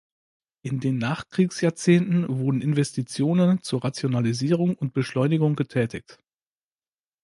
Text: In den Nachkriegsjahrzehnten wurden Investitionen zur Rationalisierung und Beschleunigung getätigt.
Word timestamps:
In 0.63 0.79
den 0.79 0.97
Nachkriegsjahrzehnten 0.97 2.27
wurden 2.39 2.63
Investitionen 2.63 3.61
zur 3.61 3.83
Rationalisierung 3.83 4.73
und 4.73 4.93
Beschleunigung 4.93 5.55
getätigt. 5.55 6.17